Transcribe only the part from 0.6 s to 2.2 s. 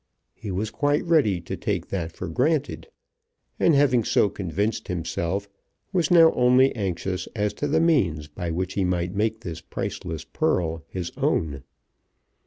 quite ready to take that